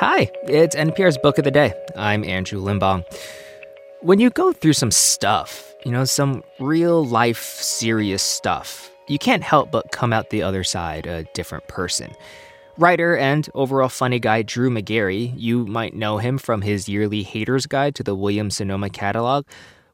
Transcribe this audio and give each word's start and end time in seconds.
Hi, 0.00 0.30
it's 0.44 0.76
NPR's 0.76 1.18
Book 1.18 1.38
of 1.38 1.44
the 1.44 1.50
Day. 1.50 1.74
I'm 1.96 2.22
Andrew 2.22 2.62
Limbong. 2.62 3.04
When 4.00 4.20
you 4.20 4.30
go 4.30 4.52
through 4.52 4.74
some 4.74 4.92
stuff, 4.92 5.74
you 5.84 5.90
know, 5.90 6.04
some 6.04 6.44
real 6.60 7.04
life 7.04 7.42
serious 7.42 8.22
stuff, 8.22 8.92
you 9.08 9.18
can't 9.18 9.42
help 9.42 9.72
but 9.72 9.90
come 9.90 10.12
out 10.12 10.30
the 10.30 10.40
other 10.40 10.62
side 10.62 11.06
a 11.06 11.24
different 11.34 11.66
person. 11.66 12.12
Writer 12.76 13.16
and 13.16 13.48
overall 13.54 13.88
funny 13.88 14.20
guy 14.20 14.42
Drew 14.42 14.70
Magary, 14.70 15.34
you 15.36 15.66
might 15.66 15.96
know 15.96 16.18
him 16.18 16.38
from 16.38 16.62
his 16.62 16.88
yearly 16.88 17.24
Haters 17.24 17.66
Guide 17.66 17.96
to 17.96 18.04
the 18.04 18.14
Williams 18.14 18.58
Sonoma 18.58 18.90
catalog, 18.90 19.46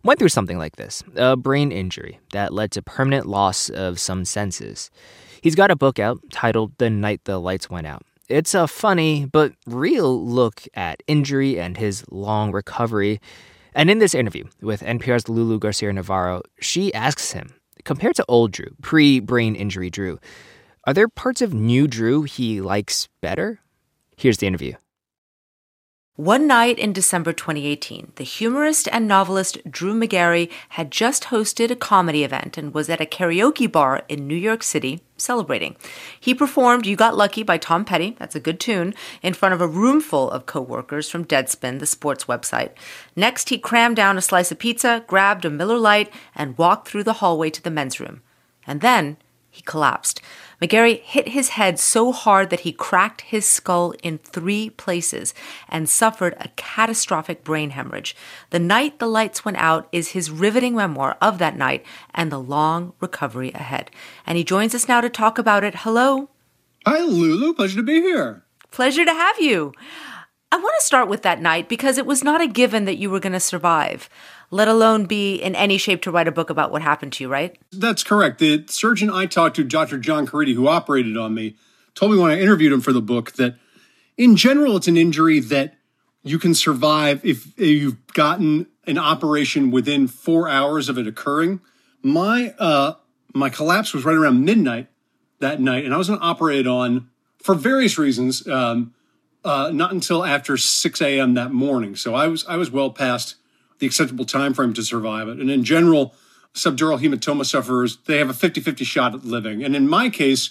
went 0.03 0.19
through 0.19 0.29
something 0.29 0.59
like 0.59 0.77
this 0.77 1.03
a 1.17 1.35
brain 1.35 1.73
injury 1.73 2.21
that 2.33 2.53
led 2.53 2.73
to 2.73 2.83
permanent 2.83 3.25
loss 3.25 3.71
of 3.71 3.99
some 3.99 4.27
senses. 4.27 4.91
He's 5.41 5.55
got 5.55 5.71
a 5.71 5.77
book 5.77 5.99
out 5.99 6.21
titled 6.31 6.77
The 6.77 6.91
Night 6.91 7.25
the 7.25 7.39
Lights 7.39 7.71
Went 7.71 7.87
Out. 7.87 8.03
It's 8.29 8.55
a 8.55 8.67
funny 8.67 9.27
but 9.27 9.53
real 9.67 10.25
look 10.27 10.63
at 10.75 11.03
injury 11.07 11.61
and 11.61 11.77
his 11.77 12.05
long 12.11 12.53
recovery. 12.53 13.21
And 13.75 13.91
in 13.91 13.99
this 13.99 14.15
interview 14.15 14.45
with 14.63 14.81
NPR's 14.81 15.29
Lulu 15.29 15.59
Garcia 15.59 15.93
Navarro, 15.93 16.41
she 16.59 16.93
asks 16.95 17.33
him, 17.33 17.55
compared 17.85 18.17
to 18.17 18.25
old 18.27 18.53
Drew, 18.53 18.75
pre 18.81 19.21
brain 19.21 19.55
injury 19.55 19.91
Drew, 19.91 20.19
are 20.87 20.95
there 20.95 21.09
parts 21.09 21.43
of 21.43 21.53
new 21.53 21.87
Drew 21.87 22.23
he 22.23 22.61
likes 22.63 23.09
better? 23.21 23.61
Here's 24.17 24.39
the 24.39 24.47
interview. 24.47 24.75
One 26.17 26.47
night 26.47 26.79
in 26.79 26.93
December 26.93 27.33
2018, 27.33 28.13
the 28.15 28.23
humorist 28.23 28.89
and 28.93 29.09
novelist 29.09 29.59
Drew 29.69 29.93
Magary 29.93 30.49
had 30.69 30.93
just 30.93 31.25
hosted 31.25 31.73
a 31.73 31.77
comedy 31.77 32.23
event 32.23 32.57
and 32.57 32.73
was 32.73 32.89
at 32.89 33.01
a 33.01 33.05
karaoke 33.05 33.71
bar 33.71 34.05
in 34.09 34.29
New 34.29 34.37
York 34.37 34.63
City 34.63 35.03
celebrating. 35.17 35.75
He 36.21 36.33
performed 36.33 36.87
You 36.87 36.95
Got 36.95 37.17
Lucky 37.17 37.43
by 37.43 37.59
Tom 37.59 37.85
Petty, 37.85 38.15
that's 38.17 38.37
a 38.37 38.41
good 38.41 38.61
tune, 38.61 38.95
in 39.25 39.35
front 39.35 39.55
of 39.55 39.61
a 39.61 39.67
room 39.67 40.01
full 40.01 40.31
of 40.31 40.47
coworkers 40.47 41.11
from 41.11 41.25
Deadspin, 41.25 41.81
the 41.81 41.85
sports 41.85 42.27
website. 42.27 42.71
Next, 43.17 43.49
he 43.49 43.59
crammed 43.59 43.97
down 43.97 44.17
a 44.17 44.23
slice 44.23 44.53
of 44.53 44.61
pizza, 44.61 45.03
grabbed 45.09 45.45
a 45.45 45.51
Miller 45.51 45.79
Lite, 45.79 46.13
and 46.37 46.57
walked 46.57 46.87
through 46.87 47.03
the 47.03 47.15
hallway 47.15 47.51
to 47.51 47.61
the 47.61 47.73
men's 47.73 47.99
room. 47.99 48.23
And 48.69 48.83
then 48.83 49.17
he 49.55 49.63
collapsed. 49.63 50.21
Magary 50.61 50.97
hit 50.97 51.29
his 51.29 51.51
head 51.51 51.79
so 51.79 52.11
hard 52.11 52.51
that 52.51 52.61
he 52.61 52.73
cracked 52.73 53.21
his 53.21 53.47
skull 53.47 53.95
in 54.03 54.19
three 54.19 54.69
places 54.69 55.33
and 55.69 55.89
suffered 55.89 56.35
a 56.41 56.49
catastrophic 56.57 57.45
brain 57.45 57.71
hemorrhage. 57.71 58.17
The 58.51 58.59
Night 58.59 58.99
the 58.99 59.07
Lights 59.07 59.45
Went 59.45 59.59
Out 59.59 59.89
is 59.93 60.09
his 60.09 60.29
riveting 60.29 60.75
memoir 60.75 61.17
of 61.23 61.39
that 61.39 61.57
night 61.57 61.87
and 62.13 62.33
the 62.33 62.41
long 62.41 62.95
recovery 62.99 63.53
ahead. 63.53 63.93
And 64.27 64.37
he 64.37 64.43
joins 64.43 64.75
us 64.75 64.89
now 64.89 65.01
to 65.01 65.09
talk 65.09 65.39
about 65.39 65.63
it. 65.63 65.77
Hello. 65.77 66.31
Hi, 66.85 66.99
Lulu. 66.99 67.55
Pleasure 67.55 67.77
to 67.77 67.83
be 67.85 68.01
here. 68.01 68.43
Pleasure 68.73 69.05
to 69.05 69.13
have 69.13 69.39
you. 69.39 69.73
I 70.51 70.57
want 70.57 70.75
to 70.81 70.85
start 70.85 71.09
with 71.09 71.23
that 71.23 71.41
night 71.41 71.69
because 71.69 71.97
it 71.97 72.07
was 72.07 72.25
not 72.25 72.41
a 72.41 72.49
given 72.49 72.87
that 72.87 72.99
you 72.99 73.09
were 73.09 73.21
going 73.21 73.33
to 73.35 73.41
survive 73.41 74.09
let 74.51 74.69
alone 74.69 75.07
be 75.07 75.37
in 75.37 75.55
any 75.55 75.79
shape 75.79 76.03
to 76.03 76.11
write 76.11 76.29
a 76.29 76.33
book 76.33 76.51
about 76.51 76.71
what 76.71 76.83
happened 76.83 77.13
to 77.15 77.25
you, 77.25 77.29
right? 77.31 77.59
That's 77.73 78.03
correct. 78.03 78.39
The 78.39 78.65
surgeon 78.69 79.11
I 79.11 79.27
talked 79.27 79.57
to, 79.57 79.65
Dr. 79.65 79.99
John 79.99 80.27
Caridi, 80.27 80.55
who 80.55 80.69
operated 80.69 81.17
on 81.17 81.35
me, 81.35 81.57
told 81.95 82.13
me 82.13 82.19
when 82.19 82.31
I 82.31 82.41
interviewed 82.41 82.73
him 82.73 82.81
for 82.81 82.93
the 82.93 83.03
book 83.03 83.33
that 83.33 83.57
in 84.17 84.37
general, 84.37 84.77
it's 84.77 84.89
an 84.89 84.97
injury 84.97 85.41
that 85.41 85.75
you 86.23 86.39
can 86.39 86.55
survive 86.55 87.25
if 87.25 87.59
you've 87.59 88.07
gotten 88.09 88.67
an 88.87 88.99
operation 88.99 89.71
within 89.71 90.09
four 90.09 90.49
hours 90.49 90.89
of 90.89 90.99
it 90.99 91.07
occurring. 91.07 91.61
My 92.03 92.55
uh, 92.59 92.95
my 93.35 93.51
collapse 93.51 93.93
was 93.93 94.05
right 94.05 94.17
around 94.17 94.45
midnight 94.45 94.89
that 95.41 95.61
night, 95.61 95.85
and 95.85 95.93
I 95.93 95.97
wasn't 95.97 96.23
operated 96.23 96.67
on 96.67 97.09
for 97.39 97.55
various 97.55 97.99
reasons. 97.99 98.47
Um, 98.47 98.95
uh, 99.45 99.71
not 99.75 99.93
until 99.93 100.25
after 100.25 100.57
6 100.57 101.03
a.m. 101.03 101.35
that 101.35 101.53
morning. 101.53 101.97
So 101.97 102.15
I 102.15 102.29
was 102.29 102.47
I 102.47 102.57
was 102.57 102.71
well 102.71 102.91
past 102.91 103.37
the 103.79 103.87
acceptable 103.87 104.25
time 104.25 104.55
frame 104.55 104.75
to 104.75 104.83
survive 104.83 105.29
it. 105.29 105.39
And 105.39 105.51
in 105.51 105.65
general, 105.65 106.15
subdural 106.55 107.01
hematoma 107.01 107.45
sufferers, 107.45 107.99
they 108.07 108.19
have 108.19 108.31
a 108.31 108.33
50-50 108.33 108.85
shot 108.85 109.15
at 109.15 109.25
living. 109.25 109.65
And 109.65 109.75
in 109.75 109.89
my 109.89 110.09
case, 110.09 110.51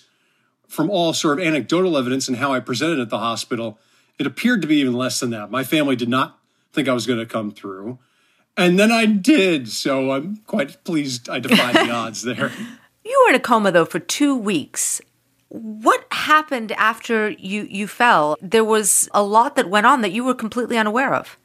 from 0.67 0.89
all 0.89 1.13
sort 1.13 1.39
of 1.39 1.45
anecdotal 1.45 1.97
evidence 1.97 2.27
and 2.27 2.37
how 2.37 2.53
I 2.53 2.59
presented 2.59 2.99
at 2.99 3.09
the 3.09 3.19
hospital, 3.19 3.79
it 4.19 4.27
appeared 4.27 4.61
to 4.61 4.67
be 4.67 4.77
even 4.77 4.93
less 4.93 5.19
than 5.19 5.29
that. 5.31 5.49
My 5.49 5.63
family 5.63 5.95
did 5.95 6.09
not 6.09 6.39
think 6.73 6.87
I 6.87 6.93
was 6.93 7.05
going 7.05 7.19
to 7.19 7.25
come 7.25 7.51
through. 7.51 7.99
And 8.57 8.77
then 8.77 8.91
I 8.91 9.05
did. 9.05 9.69
So 9.69 10.11
I'm 10.11 10.37
quite 10.45 10.83
pleased 10.83 11.29
I 11.29 11.39
defied 11.39 11.75
the 11.75 11.91
odds 11.91 12.21
there. 12.23 12.51
You 13.05 13.23
were 13.23 13.29
in 13.29 13.35
a 13.35 13.39
coma 13.39 13.71
though 13.71 13.85
for 13.85 13.99
2 13.99 14.35
weeks. 14.35 15.01
What 15.49 16.05
happened 16.11 16.71
after 16.73 17.29
you 17.29 17.67
you 17.69 17.87
fell? 17.87 18.37
There 18.41 18.63
was 18.63 19.07
a 19.13 19.21
lot 19.21 19.55
that 19.55 19.69
went 19.69 19.85
on 19.85 20.01
that 20.01 20.11
you 20.11 20.23
were 20.23 20.33
completely 20.33 20.77
unaware 20.77 21.13
of. 21.13 21.37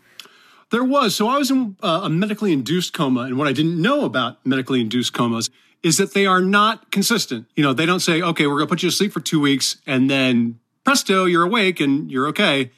There 0.71 0.85
was. 0.85 1.17
So 1.17 1.29
I 1.29 1.39
was 1.39 1.51
in 1.51 1.77
uh, 1.83 2.03
a 2.05 2.11
medically 2.11 2.53
induced 2.53 2.93
coma. 2.93 3.23
And 3.23 3.39
what 3.39 3.49
I 3.49 3.53
didn't 3.53 3.81
know 3.81 4.05
about 4.05 4.45
medically 4.45 4.81
induced 4.81 5.13
comas 5.13 5.51
is 5.83 5.97
that 5.97 6.13
they 6.13 6.27
are 6.27 6.43
not 6.43 6.91
consistent. 6.91 7.47
You 7.55 7.63
know, 7.63 7.73
they 7.73 7.87
don't 7.87 8.01
say, 8.01 8.21
okay, 8.21 8.47
we're 8.47 8.55
going 8.55 8.67
to 8.67 8.71
put 8.71 8.83
you 8.83 8.91
to 8.91 8.95
sleep 8.95 9.13
for 9.13 9.21
two 9.21 9.41
weeks 9.41 9.79
and 9.87 10.11
then 10.11 10.59
presto, 10.85 11.25
you're 11.25 11.45
awake 11.45 11.81
and 11.81 12.11
you're 12.11 12.27
okay. 12.29 12.71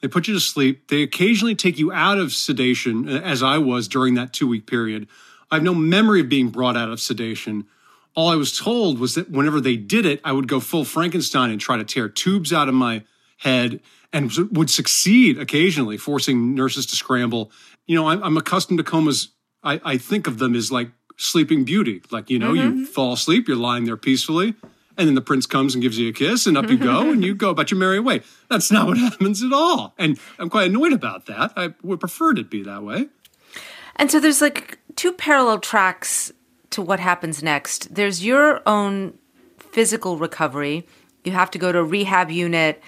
They 0.00 0.08
put 0.08 0.28
you 0.28 0.34
to 0.34 0.40
sleep. 0.40 0.88
They 0.88 1.02
occasionally 1.02 1.54
take 1.54 1.78
you 1.78 1.92
out 1.92 2.18
of 2.18 2.32
sedation, 2.32 3.08
uh, 3.08 3.20
as 3.20 3.42
I 3.42 3.58
was 3.58 3.88
during 3.88 4.14
that 4.14 4.32
two 4.32 4.46
week 4.46 4.66
period. 4.66 5.08
I 5.50 5.56
have 5.56 5.62
no 5.62 5.74
memory 5.74 6.20
of 6.20 6.28
being 6.28 6.50
brought 6.50 6.76
out 6.76 6.90
of 6.90 7.00
sedation. 7.00 7.66
All 8.14 8.28
I 8.28 8.36
was 8.36 8.56
told 8.56 8.98
was 8.98 9.14
that 9.14 9.30
whenever 9.30 9.60
they 9.60 9.76
did 9.76 10.06
it, 10.06 10.20
I 10.24 10.32
would 10.32 10.46
go 10.46 10.60
full 10.60 10.84
Frankenstein 10.84 11.50
and 11.50 11.60
try 11.60 11.76
to 11.76 11.84
tear 11.84 12.08
tubes 12.08 12.52
out 12.52 12.68
of 12.68 12.74
my 12.74 13.02
head 13.38 13.80
and 14.14 14.32
would 14.52 14.70
succeed 14.70 15.38
occasionally, 15.38 15.98
forcing 15.98 16.54
nurses 16.54 16.86
to 16.86 16.96
scramble. 16.96 17.50
You 17.86 17.96
know, 17.96 18.08
I'm, 18.08 18.22
I'm 18.22 18.36
accustomed 18.36 18.78
to 18.78 18.84
comas. 18.84 19.28
I, 19.62 19.80
I, 19.84 19.98
think 19.98 20.28
of 20.28 20.38
them 20.38 20.54
as 20.54 20.70
like 20.70 20.90
sleeping 21.16 21.64
beauty. 21.64 22.00
Like, 22.12 22.30
you 22.30 22.38
know, 22.38 22.52
mm-hmm. 22.52 22.78
you 22.78 22.86
fall 22.86 23.14
asleep, 23.14 23.48
you're 23.48 23.56
lying 23.56 23.84
there 23.84 23.96
peacefully, 23.96 24.54
and 24.96 25.08
then 25.08 25.16
the 25.16 25.20
prince 25.20 25.46
comes 25.46 25.74
and 25.74 25.82
gives 25.82 25.98
you 25.98 26.10
a 26.10 26.12
kiss, 26.12 26.46
and 26.46 26.56
up 26.56 26.70
you 26.70 26.78
go, 26.78 27.10
and 27.10 27.24
you 27.24 27.34
go 27.34 27.50
about 27.50 27.72
your 27.72 27.80
merry 27.80 27.98
way. 27.98 28.22
That's 28.48 28.70
not 28.70 28.86
what 28.86 28.98
happens 29.10 29.42
at 29.42 29.52
all. 29.52 29.94
And 29.98 30.18
I'm 30.38 30.48
quite 30.48 30.68
annoyed 30.68 30.92
about 30.92 31.26
that. 31.26 31.52
I 31.56 31.74
would 31.82 31.98
prefer 31.98 32.30
it 32.30 32.48
be 32.48 32.62
that 32.62 32.84
way. 32.84 33.08
And 33.96 34.12
so 34.12 34.20
there's 34.20 34.40
like 34.40 34.78
two 34.94 35.12
parallel 35.12 35.58
tracks 35.58 36.32
to 36.70 36.82
what 36.82 37.00
happens 37.00 37.42
next. 37.42 37.94
There's 37.94 38.24
your 38.24 38.62
own 38.64 39.18
physical 39.58 40.18
recovery. 40.18 40.86
You 41.24 41.32
have 41.32 41.50
to 41.52 41.58
go 41.58 41.72
to 41.72 41.78
a 41.80 41.84
rehab 41.84 42.30
unit 42.30 42.80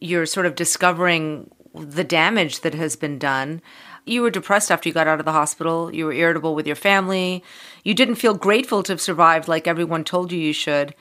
you're 0.00 0.26
sort 0.26 0.46
of 0.46 0.54
discovering 0.54 1.50
the 1.74 2.04
damage 2.04 2.60
that 2.60 2.74
has 2.74 2.96
been 2.96 3.18
done. 3.18 3.62
You 4.06 4.22
were 4.22 4.30
depressed 4.30 4.70
after 4.70 4.88
you 4.88 4.92
got 4.92 5.06
out 5.06 5.20
of 5.20 5.26
the 5.26 5.32
hospital. 5.32 5.94
You 5.94 6.06
were 6.06 6.12
irritable 6.12 6.54
with 6.54 6.66
your 6.66 6.76
family. 6.76 7.44
You 7.84 7.94
didn't 7.94 8.16
feel 8.16 8.34
grateful 8.34 8.82
to 8.82 8.92
have 8.92 9.00
survived 9.00 9.46
like 9.46 9.68
everyone 9.68 10.04
told 10.04 10.32
you 10.32 10.38
you 10.38 10.52
should. 10.52 10.94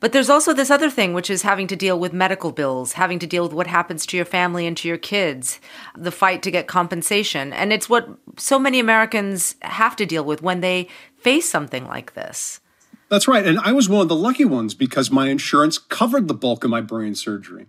But 0.00 0.12
there's 0.12 0.28
also 0.28 0.52
this 0.52 0.70
other 0.70 0.90
thing, 0.90 1.14
which 1.14 1.30
is 1.30 1.42
having 1.42 1.66
to 1.68 1.76
deal 1.76 1.98
with 1.98 2.12
medical 2.12 2.52
bills, 2.52 2.92
having 2.92 3.18
to 3.20 3.26
deal 3.26 3.44
with 3.44 3.54
what 3.54 3.66
happens 3.66 4.04
to 4.06 4.16
your 4.16 4.26
family 4.26 4.66
and 4.66 4.76
to 4.76 4.88
your 4.88 4.98
kids, 4.98 5.60
the 5.96 6.10
fight 6.10 6.42
to 6.42 6.50
get 6.50 6.66
compensation. 6.66 7.52
And 7.52 7.72
it's 7.72 7.88
what 7.88 8.08
so 8.36 8.58
many 8.58 8.78
Americans 8.80 9.54
have 9.62 9.96
to 9.96 10.04
deal 10.04 10.24
with 10.24 10.42
when 10.42 10.60
they 10.60 10.88
face 11.16 11.48
something 11.48 11.86
like 11.86 12.12
this. 12.12 12.60
That's 13.08 13.28
right. 13.28 13.46
And 13.46 13.58
I 13.60 13.72
was 13.72 13.88
one 13.88 14.02
of 14.02 14.08
the 14.08 14.16
lucky 14.16 14.44
ones 14.44 14.74
because 14.74 15.10
my 15.10 15.28
insurance 15.28 15.78
covered 15.78 16.28
the 16.28 16.34
bulk 16.34 16.64
of 16.64 16.70
my 16.70 16.80
brain 16.80 17.14
surgery 17.14 17.66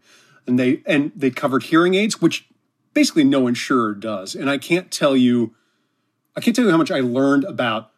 and 0.47 0.59
they 0.59 0.81
and 0.85 1.11
they 1.15 1.31
covered 1.31 1.63
hearing 1.63 1.95
aids, 1.95 2.21
which 2.21 2.47
basically 2.93 3.23
no 3.23 3.47
insurer 3.47 3.93
does. 3.93 4.35
And 4.35 4.49
I 4.49 4.57
can't 4.57 4.91
tell 4.91 5.15
you, 5.15 5.53
I 6.35 6.41
can't 6.41 6.55
tell 6.55 6.65
you 6.65 6.71
how 6.71 6.77
much 6.77 6.91
I 6.91 7.01
learned 7.01 7.43
about 7.43 7.91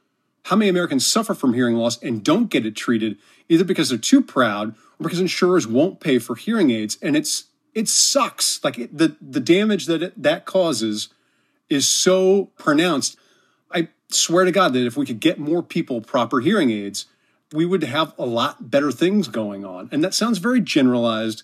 how 0.45 0.55
many 0.55 0.69
Americans 0.69 1.05
suffer 1.05 1.33
from 1.33 1.53
hearing 1.53 1.75
loss 1.75 2.01
and 2.01 2.23
don't 2.23 2.49
get 2.49 2.65
it 2.65 2.75
treated, 2.75 3.17
either 3.49 3.65
because 3.65 3.89
they're 3.89 3.97
too 3.97 4.21
proud 4.21 4.69
or 4.69 5.03
because 5.03 5.19
insurers 5.19 5.67
won't 5.67 5.99
pay 5.99 6.19
for 6.19 6.35
hearing 6.35 6.71
aids. 6.71 6.97
And 7.01 7.15
it's 7.15 7.45
it 7.73 7.87
sucks. 7.87 8.63
Like 8.63 8.79
it, 8.79 8.97
the 8.97 9.15
the 9.21 9.39
damage 9.39 9.85
that 9.85 10.01
it, 10.01 10.21
that 10.21 10.45
causes 10.45 11.09
is 11.69 11.87
so 11.87 12.45
pronounced. 12.57 13.17
I 13.71 13.89
swear 14.09 14.45
to 14.45 14.51
God 14.51 14.73
that 14.73 14.85
if 14.85 14.97
we 14.97 15.05
could 15.05 15.19
get 15.19 15.37
more 15.37 15.61
people 15.61 16.01
proper 16.01 16.39
hearing 16.39 16.71
aids, 16.71 17.05
we 17.53 17.65
would 17.65 17.83
have 17.83 18.13
a 18.17 18.25
lot 18.25 18.71
better 18.71 18.91
things 18.91 19.27
going 19.27 19.65
on. 19.65 19.89
And 19.91 20.03
that 20.03 20.13
sounds 20.13 20.37
very 20.37 20.61
generalized 20.61 21.43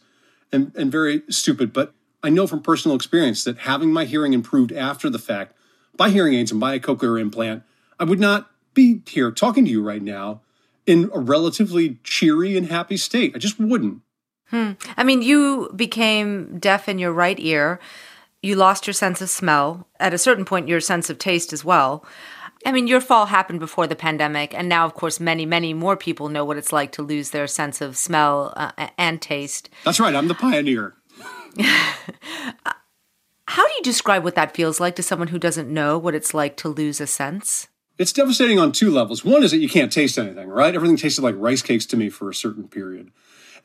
and, 0.54 0.72
and 0.76 0.92
very 0.92 1.24
stupid, 1.30 1.74
but 1.74 1.94
I 2.22 2.30
know 2.30 2.48
from 2.48 2.62
personal 2.62 2.96
experience 2.96 3.44
that 3.44 3.60
having 3.60 3.92
my 3.92 4.06
hearing 4.06 4.34
improved 4.34 4.72
after 4.72 5.10
the 5.10 5.20
fact 5.20 5.58
by 5.98 6.10
hearing 6.10 6.34
aids 6.34 6.52
and 6.52 6.60
by 6.60 6.74
a 6.74 6.80
cochlear 6.80 7.20
implant, 7.20 7.64
I 8.00 8.06
would 8.06 8.20
not 8.20 8.50
be 8.74 9.02
here 9.08 9.32
talking 9.32 9.66
to 9.66 9.72
you 9.72 9.84
right 9.84 10.02
now 10.02 10.42
in 10.86 11.10
a 11.14 11.20
relatively 11.20 12.00
cheery 12.04 12.58
and 12.58 12.68
happy 12.68 12.98
state. 12.98 13.34
I 13.36 13.40
just 13.40 13.60
wouldn't. 13.60 14.02
Hmm. 14.48 14.72
I 14.98 15.04
mean, 15.04 15.22
you 15.22 15.72
became 15.76 16.60
deaf 16.60 16.88
in 16.88 17.00
your 17.00 17.12
right 17.12 17.40
ear. 17.40 17.80
You 18.42 18.56
lost 18.56 18.88
your 18.88 18.94
sense 18.94 19.22
of 19.22 19.30
smell. 19.30 19.88
At 20.00 20.14
a 20.14 20.18
certain 20.18 20.46
point, 20.46 20.68
your 20.68 20.82
sense 20.82 21.10
of 21.10 21.18
taste 21.18 21.54
as 21.54 21.64
well. 21.64 22.06
I 22.66 22.72
mean, 22.72 22.88
your 22.88 23.02
fall 23.02 23.26
happened 23.26 23.60
before 23.60 23.88
the 23.88 23.96
pandemic, 23.96 24.54
and 24.54 24.70
now, 24.70 24.86
of 24.86 24.94
course, 24.94 25.20
many, 25.20 25.46
many 25.46 25.74
more 25.74 25.98
people 25.98 26.30
know 26.30 26.46
what 26.46 26.58
it's 26.58 26.72
like 26.72 26.92
to 26.94 27.04
lose 27.04 27.32
their 27.32 27.48
sense 27.48 27.82
of 27.82 27.98
smell 27.98 28.54
uh, 28.56 28.72
and 28.98 29.22
taste. 29.22 29.70
That's 29.84 30.00
right. 30.00 30.16
I'm 30.16 30.28
the 30.28 30.36
pioneer. 30.36 30.96
How 33.48 33.68
do 33.68 33.74
you 33.74 33.84
describe 33.84 34.24
what 34.24 34.36
that 34.36 34.56
feels 34.56 34.80
like 34.80 34.96
to 34.96 35.04
someone 35.04 35.28
who 35.28 35.38
doesn't 35.38 35.72
know 35.72 35.98
what 35.98 36.16
it's 36.16 36.34
like 36.34 36.58
to 36.58 36.70
lose 36.70 37.02
a 37.02 37.08
sense? 37.08 37.68
It's 38.00 38.14
devastating 38.14 38.58
on 38.58 38.72
two 38.72 38.90
levels. 38.90 39.24
One 39.24 39.44
is 39.44 39.52
that 39.52 39.58
you 39.58 39.70
can't 39.70 39.92
taste 39.92 40.18
anything, 40.18 40.48
right? 40.48 40.74
Everything 40.74 40.98
tasted 40.98 41.22
like 41.22 41.36
rice 41.38 41.62
cakes 41.62 41.86
to 41.88 41.98
me 41.98 42.10
for 42.10 42.30
a 42.30 42.34
certain 42.34 42.68
period. 42.68 43.12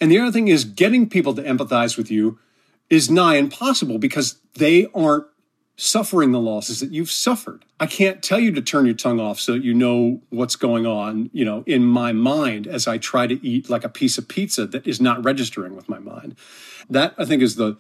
And 0.01 0.11
the 0.11 0.19
other 0.19 0.33
thing 0.33 0.49
is 0.49 0.65
getting 0.65 1.09
people 1.09 1.35
to 1.35 1.43
empathize 1.43 1.97
with 1.97 2.11
you 2.11 2.39
is 2.91 3.11
nigh 3.11 3.37
impossible 3.37 3.99
because 3.99 4.39
they 4.55 4.87
aren't 4.95 5.27
suffering 5.81 6.33
the 6.33 6.41
losses 6.41 6.81
that 6.81 6.91
you've 6.91 7.11
suffered. 7.11 7.65
I 7.79 7.87
can't 7.87 8.21
tell 8.21 8.41
you 8.41 8.51
to 8.51 8.61
turn 8.61 8.85
your 8.85 8.97
tongue 8.97 9.21
off 9.21 9.39
so 9.39 9.53
that 9.53 9.63
you 9.63 9.73
know 9.73 10.21
what's 10.29 10.57
going 10.57 10.87
on, 10.87 11.31
you 11.33 11.45
know, 11.45 11.63
in 11.67 11.85
my 11.85 12.13
mind 12.13 12.67
as 12.67 12.89
I 12.89 12.99
try 12.99 13.29
to 13.29 13.47
eat 13.47 13.71
like 13.71 13.85
a 13.85 13.89
piece 13.89 14.19
of 14.19 14.27
pizza 14.27 14.67
that 14.67 14.89
is 14.89 15.01
not 15.01 15.25
registering 15.25 15.77
with 15.77 15.89
my 15.89 16.01
mind. 16.01 16.35
That 16.91 17.15
I 17.17 17.25
think 17.25 17.43
is 17.43 17.55
the 17.55 17.79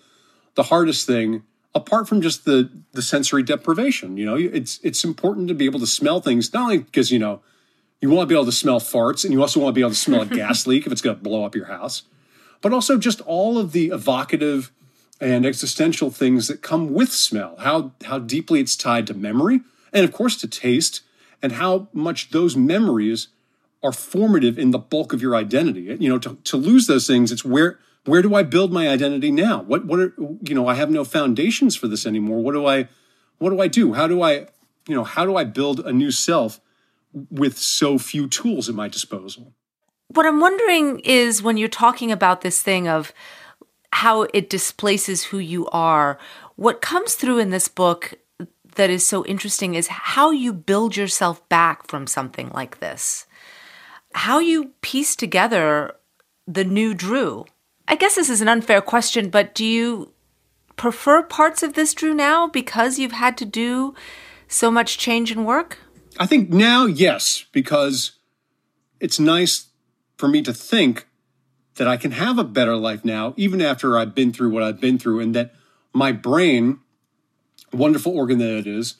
the 0.54 0.62
hardest 0.64 1.08
thing 1.08 1.42
apart 1.74 2.08
from 2.08 2.20
just 2.20 2.44
the 2.44 2.70
the 2.92 3.02
sensory 3.02 3.42
deprivation. 3.42 4.16
You 4.16 4.26
know, 4.26 4.36
it's 4.36 4.78
it's 4.84 5.02
important 5.02 5.48
to 5.48 5.54
be 5.54 5.64
able 5.64 5.80
to 5.80 5.86
smell 5.86 6.20
things 6.20 6.54
not 6.54 6.62
only 6.62 6.78
because, 6.78 7.10
you 7.10 7.18
know, 7.18 7.40
you 8.00 8.10
want 8.10 8.28
to 8.28 8.32
be 8.32 8.36
able 8.36 8.46
to 8.46 8.52
smell 8.52 8.78
farts 8.78 9.24
and 9.24 9.32
you 9.32 9.40
also 9.40 9.58
want 9.58 9.74
to 9.74 9.74
be 9.74 9.80
able 9.80 9.90
to 9.90 9.96
smell 9.96 10.20
a 10.20 10.26
gas 10.42 10.68
leak 10.68 10.86
if 10.86 10.92
it's 10.92 11.02
going 11.02 11.16
to 11.16 11.22
blow 11.22 11.44
up 11.44 11.56
your 11.56 11.66
house, 11.66 12.04
but 12.60 12.72
also 12.72 12.96
just 12.96 13.20
all 13.22 13.58
of 13.58 13.72
the 13.72 13.88
evocative 13.88 14.70
and 15.20 15.44
existential 15.44 16.10
things 16.10 16.48
that 16.48 16.62
come 16.62 16.92
with 16.92 17.12
smell, 17.12 17.56
how, 17.58 17.92
how 18.04 18.18
deeply 18.18 18.60
it's 18.60 18.76
tied 18.76 19.06
to 19.08 19.14
memory, 19.14 19.60
and 19.92 20.04
of 20.04 20.12
course 20.12 20.36
to 20.36 20.48
taste, 20.48 21.02
and 21.42 21.52
how 21.52 21.88
much 21.92 22.30
those 22.30 22.56
memories 22.56 23.28
are 23.82 23.92
formative 23.92 24.58
in 24.58 24.70
the 24.70 24.78
bulk 24.78 25.12
of 25.12 25.22
your 25.22 25.34
identity. 25.36 25.96
You 25.98 26.08
know, 26.08 26.18
to, 26.18 26.36
to 26.44 26.56
lose 26.56 26.86
those 26.86 27.06
things, 27.06 27.32
it's 27.32 27.44
where 27.44 27.78
where 28.04 28.22
do 28.22 28.34
I 28.34 28.42
build 28.42 28.72
my 28.72 28.88
identity 28.88 29.30
now? 29.30 29.62
What 29.62 29.84
what 29.84 30.00
are 30.00 30.14
you 30.18 30.54
know, 30.54 30.66
I 30.66 30.74
have 30.74 30.90
no 30.90 31.04
foundations 31.04 31.76
for 31.76 31.88
this 31.88 32.06
anymore. 32.06 32.42
What 32.42 32.52
do 32.52 32.66
I 32.66 32.88
what 33.38 33.50
do 33.50 33.60
I 33.60 33.68
do? 33.68 33.92
How 33.92 34.06
do 34.06 34.22
I, 34.22 34.48
you 34.86 34.94
know, 34.94 35.04
how 35.04 35.24
do 35.24 35.36
I 35.36 35.44
build 35.44 35.80
a 35.80 35.92
new 35.92 36.10
self 36.10 36.60
with 37.30 37.58
so 37.58 37.98
few 37.98 38.28
tools 38.28 38.68
at 38.68 38.74
my 38.74 38.88
disposal? 38.88 39.52
What 40.08 40.26
I'm 40.26 40.40
wondering 40.40 41.00
is 41.00 41.42
when 41.42 41.56
you're 41.56 41.68
talking 41.68 42.10
about 42.10 42.40
this 42.40 42.62
thing 42.62 42.88
of 42.88 43.12
how 43.92 44.22
it 44.34 44.50
displaces 44.50 45.24
who 45.24 45.38
you 45.38 45.66
are. 45.68 46.18
What 46.56 46.80
comes 46.80 47.14
through 47.14 47.38
in 47.38 47.50
this 47.50 47.68
book 47.68 48.14
that 48.76 48.90
is 48.90 49.04
so 49.04 49.24
interesting 49.26 49.74
is 49.74 49.88
how 49.88 50.30
you 50.30 50.52
build 50.52 50.96
yourself 50.96 51.46
back 51.48 51.86
from 51.88 52.06
something 52.06 52.50
like 52.50 52.78
this. 52.78 53.26
How 54.14 54.38
you 54.38 54.72
piece 54.82 55.16
together 55.16 55.94
the 56.46 56.64
new 56.64 56.94
Drew. 56.94 57.44
I 57.88 57.96
guess 57.96 58.14
this 58.14 58.30
is 58.30 58.40
an 58.40 58.48
unfair 58.48 58.80
question, 58.80 59.30
but 59.30 59.54
do 59.54 59.64
you 59.64 60.12
prefer 60.76 61.22
parts 61.22 61.62
of 61.62 61.74
this 61.74 61.92
Drew 61.92 62.14
now 62.14 62.46
because 62.46 62.98
you've 62.98 63.12
had 63.12 63.36
to 63.38 63.44
do 63.44 63.94
so 64.46 64.70
much 64.70 64.96
change 64.96 65.32
and 65.32 65.44
work? 65.44 65.78
I 66.18 66.26
think 66.26 66.50
now, 66.50 66.86
yes, 66.86 67.46
because 67.52 68.12
it's 69.00 69.18
nice 69.18 69.66
for 70.16 70.28
me 70.28 70.40
to 70.42 70.54
think 70.54 71.07
that 71.78 71.88
I 71.88 71.96
can 71.96 72.10
have 72.10 72.38
a 72.38 72.44
better 72.44 72.76
life 72.76 73.04
now, 73.04 73.34
even 73.36 73.62
after 73.62 73.96
I've 73.96 74.14
been 74.14 74.32
through 74.32 74.50
what 74.50 74.62
I've 74.62 74.80
been 74.80 74.98
through, 74.98 75.20
and 75.20 75.34
that 75.34 75.54
my 75.94 76.12
brain, 76.12 76.80
wonderful 77.72 78.16
organ 78.16 78.38
that 78.38 78.58
it 78.58 78.66
is, 78.66 78.96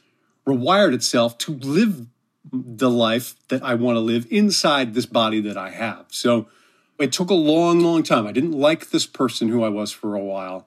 rewired 0.47 0.95
itself 0.95 1.37
to 1.39 1.53
live 1.53 2.07
the 2.51 2.89
life 2.89 3.35
that 3.49 3.63
I 3.63 3.75
want 3.75 3.97
to 3.97 4.01
live 4.01 4.27
inside 4.31 4.95
this 4.95 5.07
body 5.07 5.41
that 5.43 5.57
I 5.57 5.71
have. 5.71 6.07
So 6.09 6.49
it 6.99 7.13
took 7.13 7.31
a 7.31 7.35
long, 7.35 7.81
long 7.81 8.03
time. 8.03 8.27
I 8.27 8.33
didn't 8.33 8.53
like 8.53 8.91
this 8.91 9.07
person 9.07 9.49
who 9.49 9.63
I 9.63 9.69
was 9.69 9.93
for 9.93 10.15
a 10.15 10.25
while, 10.25 10.67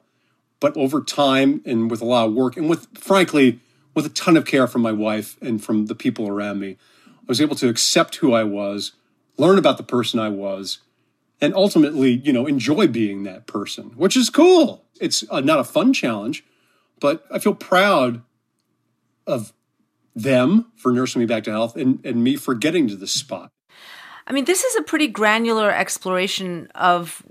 but 0.59 0.75
over 0.77 1.01
time 1.01 1.61
and 1.65 1.89
with 1.89 2.01
a 2.01 2.05
lot 2.05 2.27
of 2.27 2.33
work 2.33 2.55
and 2.55 2.69
with, 2.69 2.87
frankly, 2.97 3.59
with 3.95 4.05
a 4.05 4.09
ton 4.09 4.37
of 4.37 4.45
care 4.45 4.67
from 4.67 4.81
my 4.81 4.91
wife 4.91 5.37
and 5.41 5.63
from 5.63 5.87
the 5.87 5.95
people 5.95 6.27
around 6.27 6.59
me, 6.59 6.77
I 7.07 7.25
was 7.27 7.41
able 7.41 7.55
to 7.55 7.69
accept 7.69 8.17
who 8.17 8.33
I 8.33 8.43
was, 8.43 8.91
learn 9.37 9.57
about 9.57 9.77
the 9.77 9.83
person 9.83 10.19
I 10.19 10.29
was, 10.29 10.79
and 11.41 11.55
ultimately, 11.55 12.11
you 12.11 12.31
know, 12.31 12.45
enjoy 12.45 12.87
being 12.87 13.23
that 13.23 13.47
person, 13.47 13.91
which 13.95 14.15
is 14.15 14.29
cool. 14.29 14.85
It's 14.99 15.23
a, 15.31 15.41
not 15.41 15.59
a 15.59 15.63
fun 15.63 15.91
challenge, 15.91 16.45
but 16.99 17.25
I 17.31 17.39
feel 17.39 17.55
proud 17.55 18.21
of 19.25 19.51
them 20.15 20.71
for 20.75 20.91
nursing 20.91 21.19
me 21.19 21.25
back 21.25 21.43
to 21.45 21.51
health 21.51 21.75
and, 21.75 21.99
and 22.05 22.23
me 22.23 22.35
for 22.35 22.53
getting 22.53 22.87
to 22.89 22.95
this 22.95 23.11
spot. 23.11 23.51
I 24.27 24.33
mean, 24.33 24.45
this 24.45 24.63
is 24.63 24.75
a 24.75 24.83
pretty 24.83 25.07
granular 25.07 25.71
exploration 25.71 26.69
of 26.75 27.23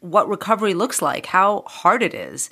what 0.00 0.28
recovery 0.28 0.74
looks 0.74 1.02
like, 1.02 1.26
how 1.26 1.62
hard 1.66 2.02
it 2.02 2.14
is. 2.14 2.48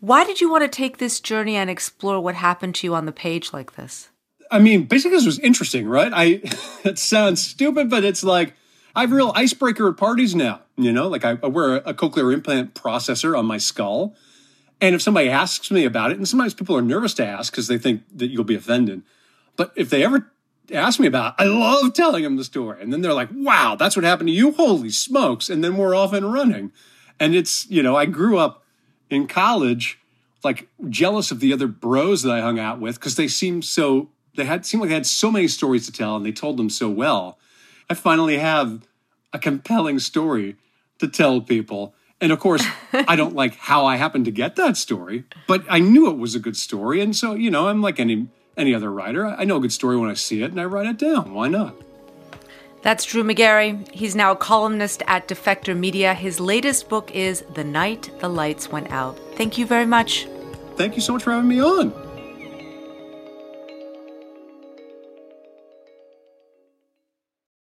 Why 0.00 0.24
did 0.24 0.40
you 0.40 0.50
want 0.50 0.62
to 0.62 0.68
take 0.68 0.98
this 0.98 1.20
journey 1.20 1.56
and 1.56 1.68
explore 1.68 2.20
what 2.20 2.34
happened 2.34 2.74
to 2.76 2.86
you 2.86 2.94
on 2.94 3.06
the 3.06 3.12
page 3.12 3.52
like 3.52 3.76
this? 3.76 4.08
I 4.50 4.60
mean, 4.60 4.84
basically, 4.84 5.16
this 5.16 5.26
was 5.26 5.38
interesting, 5.40 5.88
right? 5.88 6.12
I 6.14 6.24
it 6.84 6.98
sounds 6.98 7.44
stupid, 7.46 7.90
but 7.90 8.04
it's 8.04 8.22
like 8.22 8.54
I 8.96 9.02
have 9.02 9.12
real 9.12 9.30
icebreaker 9.34 9.88
at 9.88 9.98
parties 9.98 10.34
now. 10.34 10.62
You 10.76 10.90
know, 10.90 11.06
like 11.06 11.24
I, 11.24 11.38
I 11.42 11.48
wear 11.48 11.76
a, 11.76 11.90
a 11.90 11.94
cochlear 11.94 12.32
implant 12.32 12.74
processor 12.74 13.38
on 13.38 13.44
my 13.44 13.58
skull. 13.58 14.16
And 14.80 14.94
if 14.94 15.02
somebody 15.02 15.28
asks 15.28 15.70
me 15.70 15.84
about 15.84 16.10
it, 16.10 16.16
and 16.16 16.26
sometimes 16.26 16.54
people 16.54 16.76
are 16.76 16.82
nervous 16.82 17.14
to 17.14 17.26
ask 17.26 17.52
because 17.52 17.68
they 17.68 17.78
think 17.78 18.02
that 18.14 18.28
you'll 18.28 18.44
be 18.44 18.54
offended. 18.54 19.02
But 19.56 19.72
if 19.76 19.90
they 19.90 20.02
ever 20.02 20.32
ask 20.72 20.98
me 20.98 21.06
about 21.06 21.34
it, 21.38 21.42
I 21.42 21.44
love 21.44 21.92
telling 21.92 22.24
them 22.24 22.36
the 22.36 22.44
story. 22.44 22.82
And 22.82 22.92
then 22.92 23.02
they're 23.02 23.12
like, 23.12 23.28
wow, 23.32 23.76
that's 23.78 23.96
what 23.96 24.04
happened 24.04 24.28
to 24.28 24.34
you? 24.34 24.52
Holy 24.52 24.90
smokes. 24.90 25.50
And 25.50 25.62
then 25.62 25.76
we're 25.76 25.94
off 25.94 26.12
and 26.12 26.32
running. 26.32 26.72
And 27.20 27.34
it's, 27.34 27.68
you 27.70 27.82
know, 27.82 27.96
I 27.96 28.06
grew 28.06 28.38
up 28.38 28.64
in 29.10 29.26
college 29.26 29.98
like 30.42 30.68
jealous 30.88 31.30
of 31.30 31.40
the 31.40 31.52
other 31.52 31.66
bros 31.66 32.22
that 32.22 32.32
I 32.32 32.40
hung 32.40 32.58
out 32.58 32.80
with 32.80 32.96
because 32.96 33.16
they 33.16 33.28
seemed 33.28 33.64
so, 33.64 34.10
they 34.36 34.44
had 34.44 34.64
seemed 34.64 34.82
like 34.82 34.88
they 34.88 34.94
had 34.94 35.06
so 35.06 35.30
many 35.30 35.48
stories 35.48 35.86
to 35.86 35.92
tell 35.92 36.16
and 36.16 36.24
they 36.24 36.32
told 36.32 36.56
them 36.56 36.70
so 36.70 36.88
well. 36.88 37.38
I 37.88 37.94
finally 37.94 38.38
have 38.38 38.86
a 39.32 39.38
compelling 39.38 39.98
story 39.98 40.56
to 40.98 41.08
tell 41.08 41.40
people. 41.40 41.94
And 42.20 42.32
of 42.32 42.40
course, 42.40 42.64
I 42.92 43.16
don't 43.16 43.34
like 43.42 43.56
how 43.56 43.86
I 43.86 43.96
happened 43.96 44.24
to 44.24 44.30
get 44.30 44.56
that 44.56 44.76
story, 44.76 45.24
but 45.46 45.64
I 45.68 45.78
knew 45.78 46.08
it 46.10 46.18
was 46.18 46.34
a 46.34 46.40
good 46.40 46.56
story. 46.56 47.00
And 47.00 47.14
so, 47.14 47.34
you 47.34 47.50
know, 47.50 47.68
I'm 47.68 47.82
like 47.82 48.00
any 48.00 48.28
any 48.56 48.74
other 48.74 48.90
writer. 48.90 49.26
I 49.26 49.44
know 49.44 49.56
a 49.56 49.60
good 49.60 49.72
story 49.72 49.98
when 49.98 50.08
I 50.08 50.14
see 50.14 50.42
it 50.42 50.50
and 50.50 50.60
I 50.60 50.64
write 50.64 50.86
it 50.86 50.98
down. 50.98 51.34
Why 51.34 51.48
not? 51.48 51.76
That's 52.80 53.04
Drew 53.04 53.22
Magary. 53.22 53.78
He's 53.92 54.14
now 54.14 54.32
a 54.32 54.36
columnist 54.36 55.02
at 55.06 55.28
Defector 55.28 55.76
Media. 55.76 56.14
His 56.14 56.40
latest 56.40 56.88
book 56.88 57.10
is 57.14 57.44
The 57.52 57.64
Night 57.64 58.10
the 58.20 58.28
Lights 58.28 58.70
Went 58.70 58.90
Out. 58.90 59.18
Thank 59.34 59.58
you 59.58 59.66
very 59.66 59.86
much. 59.86 60.26
Thank 60.76 60.94
you 60.94 61.02
so 61.02 61.12
much 61.12 61.24
for 61.24 61.32
having 61.32 61.48
me 61.48 61.60
on. 61.60 62.05